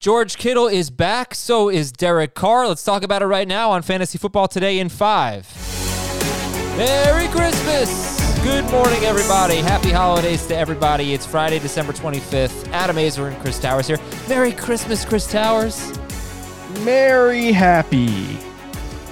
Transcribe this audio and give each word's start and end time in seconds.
George 0.00 0.36
Kittle 0.38 0.68
is 0.68 0.90
back. 0.90 1.34
So 1.34 1.68
is 1.68 1.90
Derek 1.90 2.34
Carr. 2.34 2.68
Let's 2.68 2.84
talk 2.84 3.02
about 3.02 3.20
it 3.20 3.26
right 3.26 3.48
now 3.48 3.72
on 3.72 3.82
Fantasy 3.82 4.16
Football 4.16 4.46
Today 4.46 4.78
in 4.78 4.88
five. 4.88 5.44
Merry 6.76 7.26
Christmas. 7.26 8.16
Good 8.44 8.64
morning, 8.70 9.02
everybody. 9.02 9.56
Happy 9.56 9.90
holidays 9.90 10.46
to 10.46 10.56
everybody. 10.56 11.14
It's 11.14 11.26
Friday, 11.26 11.58
December 11.58 11.92
25th. 11.92 12.68
Adam 12.68 12.94
Aizer 12.94 13.26
and 13.26 13.36
Chris 13.42 13.58
Towers 13.58 13.88
here. 13.88 13.98
Merry 14.28 14.52
Christmas, 14.52 15.04
Chris 15.04 15.28
Towers. 15.28 15.98
Merry 16.84 17.50
happy. 17.50 18.38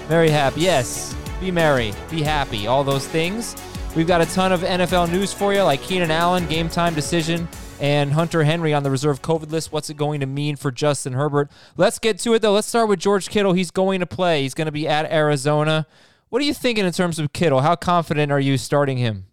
Very 0.07 0.31
happy. 0.31 0.61
Yes. 0.61 1.17
Be 1.41 1.51
merry. 1.51 1.95
Be 2.13 2.23
happy. 2.23 2.69
All 2.69 2.85
those 2.85 3.09
things. 3.09 3.57
We've 3.97 4.07
got 4.07 4.21
a 4.21 4.27
ton 4.27 4.53
of 4.53 4.61
NFL 4.61 5.11
news 5.11 5.33
for 5.33 5.53
you, 5.53 5.63
like 5.63 5.83
Keenan 5.83 6.13
Allen, 6.13 6.47
game 6.47 6.69
time 6.69 6.95
decision 6.95 7.49
and 7.81 8.13
Hunter 8.13 8.45
Henry 8.45 8.73
on 8.73 8.83
the 8.83 8.91
reserve 8.91 9.23
COVID 9.23 9.51
list. 9.51 9.73
What's 9.73 9.91
it 9.91 9.97
going 9.97 10.21
to 10.21 10.27
mean 10.27 10.57
for 10.57 10.71
Justin 10.71 11.13
Herbert? 11.13 11.51
Let's 11.77 11.99
get 11.99 12.19
to 12.21 12.35
it, 12.35 12.43
though. 12.43 12.53
Let's 12.53 12.67
start 12.67 12.89
with 12.89 12.99
George 12.99 13.29
Kittle. 13.29 13.53
He's 13.53 13.71
going 13.71 14.01
to 14.01 14.07
play, 14.07 14.43
he's 14.43 14.55
going 14.55 14.67
to 14.67 14.73
be 14.73 14.89
at 14.89 15.11
Arizona. 15.11 15.87
What 16.29 16.43
are 16.43 16.45
you 16.45 16.55
thinking 16.55 16.85
in 16.85 16.93
terms 16.93 17.19
of 17.19 17.33
Kittle? 17.33 17.61
How 17.61 17.77
confident 17.77 18.33
are 18.33 18.41
you 18.41 18.59
starting 18.59 18.99
him? 18.99 19.27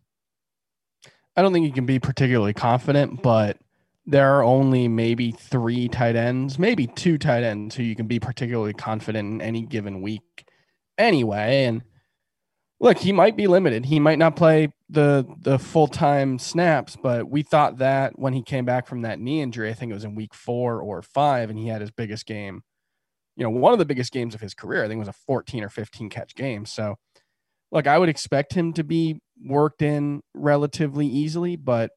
I 1.35 1.41
don't 1.41 1.51
think 1.51 1.65
you 1.65 1.73
can 1.73 1.85
be 1.85 1.99
particularly 1.99 2.53
confident, 2.53 3.23
but 3.23 3.57
there 4.05 4.35
are 4.35 4.43
only 4.43 4.87
maybe 4.87 5.31
three 5.31 5.87
tight 5.87 6.15
ends, 6.15 6.59
maybe 6.59 6.87
two 6.87 7.17
tight 7.17 7.43
ends 7.43 7.75
who 7.75 7.84
you 7.84 7.95
can 7.95 8.07
be 8.07 8.20
particularly 8.20 8.73
confident 8.73 9.34
in 9.34 9.41
any 9.41 9.62
given 9.62 10.01
week 10.01 10.45
anyway. 10.98 11.65
And 11.65 11.81
look, 12.83 12.97
he 12.99 13.13
might 13.13 13.37
be 13.37 13.47
limited. 13.47 13.85
He 13.85 13.99
might 13.99 14.19
not 14.19 14.35
play 14.35 14.73
the 14.89 15.25
the 15.39 15.57
full 15.57 15.87
time 15.87 16.37
snaps, 16.37 16.97
but 17.01 17.29
we 17.29 17.41
thought 17.41 17.77
that 17.77 18.19
when 18.19 18.33
he 18.33 18.43
came 18.43 18.65
back 18.65 18.85
from 18.87 19.01
that 19.01 19.19
knee 19.19 19.41
injury, 19.41 19.69
I 19.69 19.73
think 19.73 19.89
it 19.89 19.95
was 19.95 20.03
in 20.03 20.15
week 20.15 20.33
four 20.35 20.81
or 20.81 21.01
five, 21.01 21.49
and 21.49 21.57
he 21.57 21.69
had 21.69 21.81
his 21.81 21.91
biggest 21.91 22.25
game. 22.25 22.61
You 23.35 23.45
know, 23.45 23.49
one 23.49 23.73
of 23.73 23.79
the 23.79 23.85
biggest 23.85 24.11
games 24.11 24.35
of 24.35 24.41
his 24.41 24.53
career. 24.53 24.83
I 24.83 24.87
think 24.87 24.97
it 24.97 24.99
was 24.99 25.07
a 25.07 25.13
14 25.13 25.63
or 25.63 25.70
15 25.70 26.09
catch 26.09 26.35
game. 26.35 26.65
So, 26.65 26.98
look, 27.71 27.87
I 27.87 27.98
would 27.98 28.09
expect 28.09 28.53
him 28.53 28.73
to 28.73 28.84
be 28.84 29.21
worked 29.43 29.81
in 29.81 30.21
relatively 30.35 31.07
easily, 31.07 31.55
but 31.55 31.91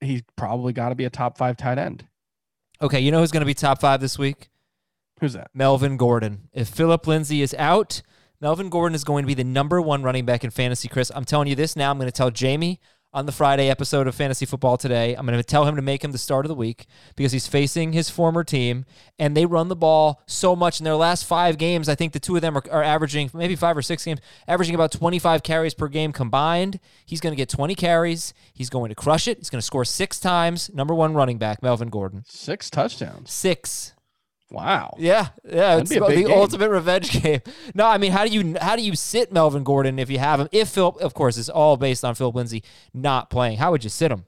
he's 0.00 0.22
probably 0.36 0.72
got 0.74 0.90
to 0.90 0.94
be 0.94 1.06
a 1.06 1.10
top 1.10 1.38
five 1.38 1.56
tight 1.56 1.78
end. 1.78 2.06
Okay, 2.80 3.00
you 3.00 3.10
know 3.10 3.20
who's 3.20 3.32
going 3.32 3.40
to 3.40 3.46
be 3.46 3.54
top 3.54 3.80
five 3.80 4.00
this 4.00 4.18
week? 4.18 4.50
Who's 5.20 5.32
that? 5.32 5.50
Melvin 5.54 5.96
Gordon. 5.96 6.48
If 6.52 6.68
Philip 6.68 7.06
Lindsay 7.06 7.42
is 7.42 7.54
out, 7.58 8.02
Melvin 8.42 8.70
Gordon 8.70 8.96
is 8.96 9.04
going 9.04 9.22
to 9.22 9.28
be 9.28 9.34
the 9.34 9.44
number 9.44 9.80
one 9.80 10.02
running 10.02 10.24
back 10.24 10.42
in 10.42 10.50
fantasy, 10.50 10.88
Chris. 10.88 11.12
I'm 11.14 11.24
telling 11.24 11.46
you 11.46 11.54
this 11.54 11.76
now. 11.76 11.92
I'm 11.92 11.96
going 11.96 12.08
to 12.08 12.12
tell 12.12 12.32
Jamie 12.32 12.80
on 13.12 13.24
the 13.24 13.30
Friday 13.30 13.70
episode 13.70 14.08
of 14.08 14.16
Fantasy 14.16 14.46
Football 14.46 14.76
today. 14.76 15.14
I'm 15.14 15.24
going 15.24 15.38
to 15.38 15.44
tell 15.44 15.64
him 15.64 15.76
to 15.76 15.82
make 15.82 16.02
him 16.02 16.10
the 16.10 16.18
start 16.18 16.44
of 16.44 16.48
the 16.48 16.56
week 16.56 16.86
because 17.14 17.30
he's 17.30 17.46
facing 17.46 17.92
his 17.92 18.10
former 18.10 18.42
team 18.42 18.84
and 19.16 19.36
they 19.36 19.46
run 19.46 19.68
the 19.68 19.76
ball 19.76 20.20
so 20.26 20.56
much 20.56 20.80
in 20.80 20.84
their 20.84 20.96
last 20.96 21.24
five 21.24 21.56
games. 21.56 21.88
I 21.88 21.94
think 21.94 22.14
the 22.14 22.18
two 22.18 22.34
of 22.34 22.42
them 22.42 22.56
are, 22.56 22.64
are 22.68 22.82
averaging 22.82 23.30
maybe 23.32 23.54
five 23.54 23.76
or 23.76 23.82
six 23.82 24.04
games, 24.04 24.18
averaging 24.48 24.74
about 24.74 24.90
25 24.90 25.44
carries 25.44 25.72
per 25.72 25.86
game 25.86 26.10
combined. 26.10 26.80
He's 27.06 27.20
going 27.20 27.32
to 27.32 27.36
get 27.36 27.48
20 27.48 27.76
carries. 27.76 28.34
He's 28.52 28.70
going 28.70 28.88
to 28.88 28.96
crush 28.96 29.28
it. 29.28 29.38
He's 29.38 29.50
going 29.50 29.60
to 29.60 29.64
score 29.64 29.84
six 29.84 30.18
times. 30.18 30.68
Number 30.74 30.96
one 30.96 31.14
running 31.14 31.38
back, 31.38 31.62
Melvin 31.62 31.90
Gordon. 31.90 32.24
Six 32.26 32.70
touchdowns. 32.70 33.30
Six. 33.30 33.92
Wow. 34.52 34.94
Yeah, 34.98 35.28
yeah, 35.44 35.76
That'd 35.76 35.82
it's 35.82 35.90
the 35.94 36.06
game. 36.14 36.30
ultimate 36.30 36.68
revenge 36.68 37.10
game. 37.22 37.40
No, 37.74 37.86
I 37.86 37.96
mean, 37.96 38.12
how 38.12 38.26
do 38.26 38.30
you 38.30 38.54
how 38.60 38.76
do 38.76 38.82
you 38.82 38.94
sit 38.94 39.32
Melvin 39.32 39.64
Gordon 39.64 39.98
if 39.98 40.10
you 40.10 40.18
have 40.18 40.40
him? 40.40 40.48
If 40.52 40.68
Phil, 40.68 40.88
of 41.00 41.14
course, 41.14 41.38
it's 41.38 41.48
all 41.48 41.78
based 41.78 42.04
on 42.04 42.14
Philip 42.14 42.34
Lindsay 42.34 42.62
not 42.92 43.30
playing. 43.30 43.56
How 43.56 43.70
would 43.70 43.82
you 43.82 43.88
sit 43.90 44.12
him? 44.12 44.26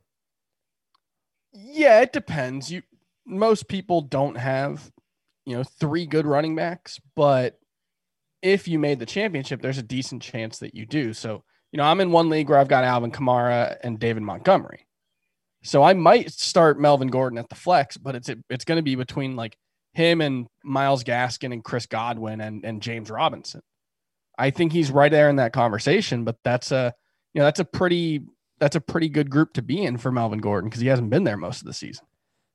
Yeah, 1.52 2.00
it 2.00 2.12
depends. 2.14 2.70
You 2.72 2.82
most 3.26 3.68
people 3.68 4.00
don't 4.00 4.36
have, 4.36 4.90
you 5.44 5.56
know, 5.56 5.62
three 5.62 6.06
good 6.06 6.24
running 6.26 6.56
backs, 6.56 6.98
but 7.14 7.58
if 8.40 8.66
you 8.66 8.78
made 8.78 8.98
the 9.00 9.06
championship, 9.06 9.60
there's 9.60 9.78
a 9.78 9.82
decent 9.82 10.22
chance 10.22 10.58
that 10.58 10.74
you 10.74 10.86
do. 10.86 11.12
So, 11.12 11.44
you 11.70 11.76
know, 11.76 11.84
I'm 11.84 12.00
in 12.00 12.12
one 12.12 12.30
league 12.30 12.48
where 12.48 12.58
I've 12.58 12.68
got 12.68 12.84
Alvin 12.84 13.10
Kamara 13.10 13.76
and 13.82 13.98
David 13.98 14.22
Montgomery. 14.22 14.86
So 15.62 15.82
I 15.82 15.92
might 15.94 16.30
start 16.30 16.78
Melvin 16.80 17.08
Gordon 17.08 17.38
at 17.38 17.48
the 17.50 17.54
flex, 17.54 17.96
but 17.98 18.14
it's 18.14 18.30
it's 18.48 18.64
going 18.64 18.76
to 18.76 18.82
be 18.82 18.94
between 18.94 19.36
like 19.36 19.56
him 19.94 20.20
and 20.20 20.46
Myles 20.62 21.04
Gaskin 21.04 21.52
and 21.52 21.64
Chris 21.64 21.86
Godwin 21.86 22.40
and, 22.40 22.64
and 22.64 22.82
James 22.82 23.10
Robinson. 23.10 23.62
I 24.36 24.50
think 24.50 24.72
he's 24.72 24.90
right 24.90 25.10
there 25.10 25.30
in 25.30 25.36
that 25.36 25.52
conversation, 25.52 26.24
but 26.24 26.36
that's 26.44 26.72
a 26.72 26.92
you 27.32 27.40
know 27.40 27.44
that's 27.44 27.60
a 27.60 27.64
pretty 27.64 28.22
that's 28.58 28.76
a 28.76 28.80
pretty 28.80 29.08
good 29.08 29.30
group 29.30 29.52
to 29.54 29.62
be 29.62 29.82
in 29.82 29.96
for 29.96 30.10
Melvin 30.10 30.40
Gordon 30.40 30.68
because 30.68 30.80
he 30.80 30.88
hasn't 30.88 31.10
been 31.10 31.24
there 31.24 31.36
most 31.36 31.60
of 31.60 31.66
the 31.66 31.72
season. 31.72 32.06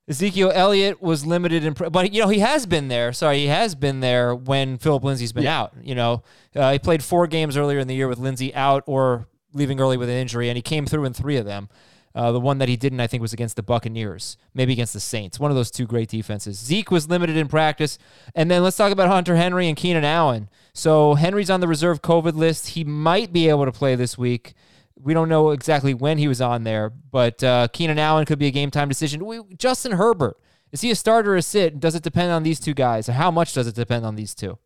Ezekiel 0.08 0.50
Elliott 0.52 1.00
was 1.00 1.24
limited 1.24 1.64
in, 1.64 1.72
but 1.72 2.12
you 2.12 2.20
know 2.20 2.28
he 2.28 2.40
has 2.40 2.66
been 2.66 2.88
there. 2.88 3.12
Sorry, 3.12 3.38
he 3.38 3.46
has 3.46 3.74
been 3.74 4.00
there 4.00 4.34
when 4.34 4.76
Philip 4.76 5.04
Lindsay's 5.04 5.32
been 5.32 5.44
yeah. 5.44 5.60
out. 5.60 5.72
You 5.82 5.94
know, 5.94 6.22
uh, 6.54 6.72
he 6.72 6.78
played 6.78 7.02
four 7.02 7.26
games 7.26 7.56
earlier 7.56 7.78
in 7.78 7.88
the 7.88 7.94
year 7.94 8.08
with 8.08 8.18
Lindsay 8.18 8.54
out 8.54 8.82
or 8.86 9.28
leaving 9.54 9.80
early 9.80 9.96
with 9.96 10.08
an 10.08 10.16
injury, 10.16 10.48
and 10.48 10.56
he 10.56 10.62
came 10.62 10.84
through 10.84 11.04
in 11.04 11.12
three 11.12 11.36
of 11.36 11.46
them. 11.46 11.68
Uh, 12.14 12.32
the 12.32 12.40
one 12.40 12.58
that 12.58 12.68
he 12.68 12.76
didn't, 12.76 13.00
I 13.00 13.06
think, 13.06 13.20
was 13.20 13.32
against 13.32 13.56
the 13.56 13.62
Buccaneers, 13.62 14.36
maybe 14.52 14.72
against 14.72 14.92
the 14.92 15.00
Saints. 15.00 15.38
One 15.38 15.50
of 15.50 15.56
those 15.56 15.70
two 15.70 15.86
great 15.86 16.08
defenses. 16.08 16.58
Zeke 16.58 16.90
was 16.90 17.08
limited 17.08 17.36
in 17.36 17.46
practice. 17.46 17.98
And 18.34 18.50
then 18.50 18.62
let's 18.62 18.76
talk 18.76 18.90
about 18.90 19.08
Hunter 19.08 19.36
Henry 19.36 19.68
and 19.68 19.76
Keenan 19.76 20.04
Allen. 20.04 20.48
So 20.72 21.14
Henry's 21.14 21.50
on 21.50 21.60
the 21.60 21.68
reserve 21.68 22.02
COVID 22.02 22.34
list. 22.34 22.70
He 22.70 22.82
might 22.82 23.32
be 23.32 23.48
able 23.48 23.64
to 23.64 23.72
play 23.72 23.94
this 23.94 24.18
week. 24.18 24.54
We 25.00 25.14
don't 25.14 25.28
know 25.28 25.50
exactly 25.50 25.94
when 25.94 26.18
he 26.18 26.28
was 26.28 26.40
on 26.40 26.64
there, 26.64 26.90
but 26.90 27.42
uh, 27.42 27.68
Keenan 27.72 27.98
Allen 27.98 28.26
could 28.26 28.38
be 28.38 28.48
a 28.48 28.50
game 28.52 28.70
time 28.70 28.88
decision. 28.88 29.24
We, 29.24 29.40
Justin 29.56 29.92
Herbert, 29.92 30.36
is 30.72 30.82
he 30.82 30.90
a 30.90 30.96
starter 30.96 31.34
or 31.34 31.36
a 31.36 31.42
sit? 31.42 31.80
Does 31.80 31.94
it 31.94 32.02
depend 32.02 32.32
on 32.32 32.42
these 32.42 32.60
two 32.60 32.74
guys? 32.74 33.06
How 33.06 33.30
much 33.30 33.54
does 33.54 33.66
it 33.66 33.74
depend 33.74 34.04
on 34.04 34.16
these 34.16 34.34
two? 34.34 34.58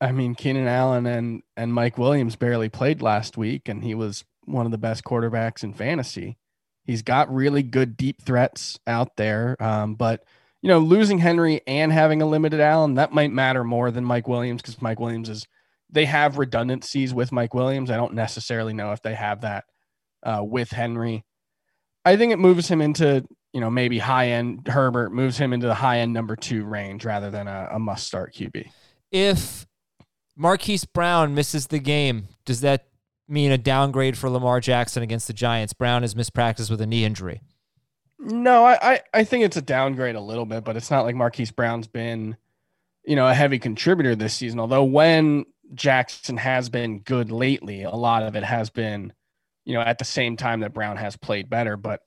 I 0.00 0.12
mean, 0.12 0.34
Keenan 0.34 0.68
Allen 0.68 1.06
and, 1.06 1.42
and 1.56 1.72
Mike 1.72 1.96
Williams 1.96 2.36
barely 2.36 2.68
played 2.68 3.02
last 3.02 3.36
week, 3.36 3.68
and 3.68 3.82
he 3.82 3.94
was 3.94 4.24
one 4.44 4.66
of 4.66 4.72
the 4.72 4.78
best 4.78 5.04
quarterbacks 5.04 5.64
in 5.64 5.72
fantasy. 5.72 6.36
He's 6.88 7.02
got 7.02 7.32
really 7.32 7.62
good 7.62 7.98
deep 7.98 8.22
threats 8.22 8.80
out 8.86 9.14
there. 9.18 9.62
Um, 9.62 9.94
but, 9.94 10.24
you 10.62 10.68
know, 10.68 10.78
losing 10.78 11.18
Henry 11.18 11.60
and 11.66 11.92
having 11.92 12.22
a 12.22 12.26
limited 12.26 12.60
Allen, 12.60 12.94
that 12.94 13.12
might 13.12 13.30
matter 13.30 13.62
more 13.62 13.90
than 13.90 14.06
Mike 14.06 14.26
Williams 14.26 14.62
because 14.62 14.80
Mike 14.80 14.98
Williams 14.98 15.28
is, 15.28 15.46
they 15.90 16.06
have 16.06 16.38
redundancies 16.38 17.12
with 17.12 17.30
Mike 17.30 17.52
Williams. 17.52 17.90
I 17.90 17.98
don't 17.98 18.14
necessarily 18.14 18.72
know 18.72 18.92
if 18.92 19.02
they 19.02 19.14
have 19.14 19.42
that 19.42 19.64
uh, 20.22 20.40
with 20.42 20.70
Henry. 20.70 21.26
I 22.06 22.16
think 22.16 22.32
it 22.32 22.38
moves 22.38 22.68
him 22.68 22.80
into, 22.80 23.22
you 23.52 23.60
know, 23.60 23.68
maybe 23.68 23.98
high 23.98 24.28
end 24.28 24.66
Herbert 24.66 25.12
moves 25.12 25.36
him 25.36 25.52
into 25.52 25.66
the 25.66 25.74
high 25.74 25.98
end 25.98 26.14
number 26.14 26.36
two 26.36 26.64
range 26.64 27.04
rather 27.04 27.30
than 27.30 27.48
a, 27.48 27.68
a 27.72 27.78
must 27.78 28.06
start 28.06 28.34
QB. 28.34 28.70
If 29.12 29.66
Marquise 30.34 30.86
Brown 30.86 31.34
misses 31.34 31.66
the 31.66 31.80
game, 31.80 32.28
does 32.46 32.62
that 32.62 32.87
mean 33.28 33.52
a 33.52 33.58
downgrade 33.58 34.16
for 34.16 34.30
Lamar 34.30 34.60
Jackson 34.60 35.02
against 35.02 35.26
the 35.26 35.32
Giants. 35.32 35.72
Brown 35.72 36.02
is 36.02 36.14
mispracticed 36.14 36.70
with 36.70 36.80
a 36.80 36.86
knee 36.86 37.04
injury. 37.04 37.42
No, 38.18 38.64
I, 38.64 38.78
I, 38.82 39.00
I 39.14 39.24
think 39.24 39.44
it's 39.44 39.56
a 39.56 39.62
downgrade 39.62 40.16
a 40.16 40.20
little 40.20 40.46
bit, 40.46 40.64
but 40.64 40.76
it's 40.76 40.90
not 40.90 41.04
like 41.04 41.14
Marquise 41.14 41.52
Brown's 41.52 41.86
been, 41.86 42.36
you 43.04 43.14
know, 43.14 43.28
a 43.28 43.34
heavy 43.34 43.58
contributor 43.58 44.16
this 44.16 44.34
season. 44.34 44.58
Although 44.58 44.84
when 44.84 45.44
Jackson 45.74 46.36
has 46.36 46.68
been 46.68 47.00
good 47.00 47.30
lately, 47.30 47.82
a 47.82 47.94
lot 47.94 48.24
of 48.24 48.34
it 48.34 48.42
has 48.42 48.70
been, 48.70 49.12
you 49.64 49.74
know, 49.74 49.80
at 49.80 49.98
the 49.98 50.04
same 50.04 50.36
time 50.36 50.60
that 50.60 50.74
Brown 50.74 50.96
has 50.96 51.16
played 51.16 51.48
better. 51.48 51.76
But 51.76 52.00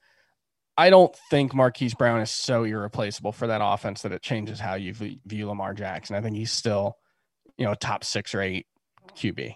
I 0.77 0.89
don't 0.89 1.15
think 1.29 1.53
Marquise 1.53 1.93
Brown 1.93 2.19
is 2.21 2.31
so 2.31 2.63
irreplaceable 2.63 3.31
for 3.31 3.47
that 3.47 3.61
offense 3.63 4.01
that 4.01 4.11
it 4.11 4.21
changes 4.21 4.59
how 4.59 4.75
you 4.75 4.93
view 4.93 5.47
Lamar 5.47 5.73
Jackson. 5.73 6.15
I 6.15 6.21
think 6.21 6.35
he's 6.35 6.51
still, 6.51 6.97
you 7.57 7.65
know, 7.65 7.73
top 7.73 8.03
six 8.03 8.35
or 8.35 8.41
eight 8.41 8.65
QB. 9.15 9.55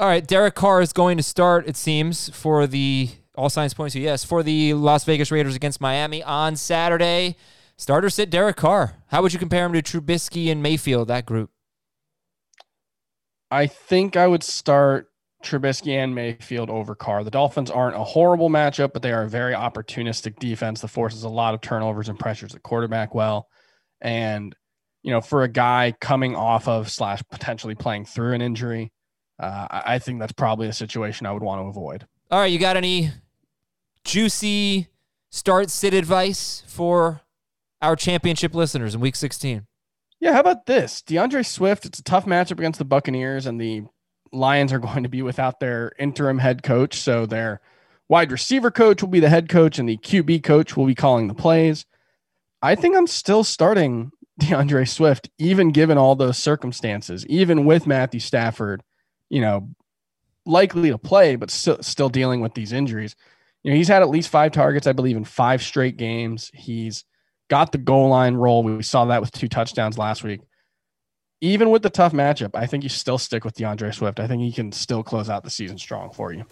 All 0.00 0.06
right, 0.06 0.24
Derek 0.24 0.54
Carr 0.54 0.80
is 0.80 0.92
going 0.92 1.16
to 1.16 1.24
start, 1.24 1.66
it 1.66 1.76
seems, 1.76 2.28
for 2.28 2.68
the 2.68 3.10
all 3.34 3.50
signs 3.50 3.74
point 3.74 3.92
to 3.94 4.00
yes, 4.00 4.22
for 4.22 4.44
the 4.44 4.74
Las 4.74 5.02
Vegas 5.02 5.32
Raiders 5.32 5.56
against 5.56 5.80
Miami 5.80 6.22
on 6.22 6.54
Saturday. 6.54 7.34
Starter 7.76 8.08
sit 8.08 8.30
Derek 8.30 8.54
Carr. 8.54 9.02
How 9.08 9.22
would 9.22 9.32
you 9.32 9.40
compare 9.40 9.66
him 9.66 9.72
to 9.72 9.82
Trubisky 9.82 10.52
and 10.52 10.62
Mayfield, 10.62 11.08
that 11.08 11.26
group? 11.26 11.50
I 13.50 13.66
think 13.66 14.16
I 14.16 14.28
would 14.28 14.44
start 14.44 15.08
Trubisky 15.42 15.92
and 15.94 16.14
Mayfield 16.14 16.70
over 16.70 16.94
Carr. 16.94 17.24
The 17.24 17.32
Dolphins 17.32 17.70
aren't 17.70 17.96
a 17.96 18.04
horrible 18.04 18.50
matchup, 18.50 18.92
but 18.92 19.02
they 19.02 19.10
are 19.10 19.22
a 19.22 19.28
very 19.28 19.54
opportunistic 19.54 20.38
defense 20.38 20.80
that 20.80 20.88
forces 20.88 21.24
a 21.24 21.28
lot 21.28 21.54
of 21.54 21.60
turnovers 21.60 22.08
and 22.08 22.18
pressures 22.18 22.52
the 22.52 22.60
quarterback 22.60 23.16
well. 23.16 23.48
And, 24.00 24.54
you 25.02 25.10
know, 25.10 25.20
for 25.20 25.42
a 25.42 25.48
guy 25.48 25.92
coming 26.00 26.36
off 26.36 26.68
of 26.68 26.88
slash 26.88 27.20
potentially 27.32 27.74
playing 27.74 28.04
through 28.04 28.34
an 28.34 28.42
injury, 28.42 28.92
uh, 29.38 29.66
I 29.70 29.98
think 29.98 30.20
that's 30.20 30.32
probably 30.32 30.68
a 30.68 30.72
situation 30.72 31.26
I 31.26 31.32
would 31.32 31.42
want 31.42 31.62
to 31.62 31.66
avoid. 31.66 32.06
All 32.30 32.40
right, 32.40 32.50
you 32.50 32.58
got 32.58 32.76
any 32.76 33.10
juicy 34.04 34.88
start 35.30 35.70
sit 35.70 35.94
advice 35.94 36.62
for 36.66 37.20
our 37.80 37.94
championship 37.96 38.54
listeners 38.54 38.94
in 38.94 39.00
Week 39.00 39.16
16? 39.16 39.66
Yeah, 40.20 40.32
how 40.32 40.40
about 40.40 40.66
this? 40.66 41.02
D'Andre 41.02 41.42
Swift. 41.42 41.84
It's 41.86 42.00
a 42.00 42.02
tough 42.02 42.26
matchup 42.26 42.58
against 42.58 42.78
the 42.78 42.84
Buccaneers, 42.84 43.46
and 43.46 43.60
the 43.60 43.84
Lions 44.32 44.72
are 44.72 44.78
going 44.80 45.04
to 45.04 45.08
be 45.08 45.22
without 45.22 45.60
their 45.60 45.92
interim 45.98 46.38
head 46.38 46.62
coach, 46.62 46.98
so 46.98 47.26
their 47.26 47.60
wide 48.08 48.32
receiver 48.32 48.70
coach 48.70 49.02
will 49.02 49.10
be 49.10 49.20
the 49.20 49.28
head 49.28 49.48
coach, 49.48 49.78
and 49.78 49.88
the 49.88 49.98
QB 49.98 50.42
coach 50.42 50.76
will 50.76 50.86
be 50.86 50.94
calling 50.94 51.28
the 51.28 51.34
plays. 51.34 51.86
I 52.60 52.74
think 52.74 52.96
I'm 52.96 53.06
still 53.06 53.44
starting 53.44 54.10
D'Andre 54.38 54.84
Swift, 54.84 55.30
even 55.38 55.70
given 55.70 55.98
all 55.98 56.16
those 56.16 56.38
circumstances, 56.38 57.24
even 57.26 57.64
with 57.64 57.86
Matthew 57.86 58.20
Stafford, 58.20 58.82
you 59.30 59.40
know, 59.40 59.68
likely 60.46 60.90
to 60.90 60.98
play, 60.98 61.36
but 61.36 61.50
still 61.50 61.82
still 61.82 62.08
dealing 62.08 62.40
with 62.40 62.54
these 62.54 62.72
injuries. 62.72 63.14
You 63.62 63.70
know, 63.72 63.76
he's 63.76 63.88
had 63.88 64.02
at 64.02 64.08
least 64.08 64.28
five 64.28 64.52
targets, 64.52 64.86
I 64.86 64.92
believe, 64.92 65.16
in 65.16 65.24
five 65.24 65.62
straight 65.62 65.96
games. 65.96 66.50
He's 66.54 67.04
got 67.48 67.72
the 67.72 67.78
goal 67.78 68.08
line 68.08 68.34
role. 68.34 68.62
We 68.62 68.82
saw 68.82 69.06
that 69.06 69.20
with 69.20 69.32
two 69.32 69.48
touchdowns 69.48 69.98
last 69.98 70.22
week. 70.22 70.40
Even 71.40 71.70
with 71.70 71.82
the 71.82 71.90
tough 71.90 72.12
matchup, 72.12 72.50
I 72.54 72.66
think 72.66 72.82
you 72.82 72.88
still 72.88 73.18
stick 73.18 73.44
with 73.44 73.54
D'Andre 73.54 73.92
Swift. 73.92 74.18
I 74.18 74.26
think 74.26 74.42
he 74.42 74.52
can 74.52 74.72
still 74.72 75.04
close 75.04 75.30
out 75.30 75.44
the 75.44 75.50
season 75.50 75.78
strong 75.78 76.10
for 76.10 76.32
you. 76.32 76.44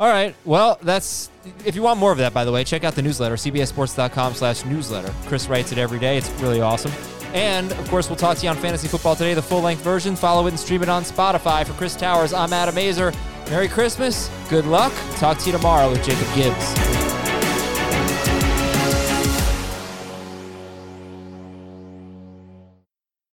All 0.00 0.08
right. 0.08 0.34
Well, 0.44 0.78
that's 0.82 1.30
if 1.64 1.76
you 1.76 1.82
want 1.82 2.00
more 2.00 2.10
of 2.10 2.18
that, 2.18 2.34
by 2.34 2.44
the 2.44 2.52
way, 2.52 2.64
check 2.64 2.82
out 2.82 2.94
the 2.94 3.02
newsletter, 3.02 3.36
cbssports.com 3.36 4.34
slash 4.34 4.64
newsletter. 4.64 5.12
Chris 5.26 5.48
writes 5.48 5.70
it 5.70 5.78
every 5.78 5.98
day. 5.98 6.16
It's 6.16 6.30
really 6.40 6.60
awesome. 6.60 6.92
And 7.34 7.72
of 7.72 7.88
course, 7.90 8.08
we'll 8.08 8.16
talk 8.16 8.38
to 8.38 8.44
you 8.44 8.48
on 8.48 8.56
Fantasy 8.56 8.88
Football 8.88 9.16
today, 9.16 9.34
the 9.34 9.42
full 9.42 9.60
length 9.60 9.82
version. 9.82 10.14
Follow 10.14 10.46
it 10.46 10.50
and 10.50 10.58
stream 10.58 10.82
it 10.82 10.88
on 10.88 11.02
Spotify. 11.02 11.66
For 11.66 11.72
Chris 11.74 11.96
Towers, 11.96 12.32
I'm 12.32 12.52
Adam 12.52 12.76
Aizer. 12.76 13.14
Merry 13.50 13.68
Christmas. 13.68 14.30
Good 14.48 14.66
luck. 14.66 14.92
Talk 15.16 15.38
to 15.38 15.46
you 15.46 15.52
tomorrow 15.52 15.90
with 15.90 16.02
Jacob 16.04 16.32
Gibbs. 16.34 16.93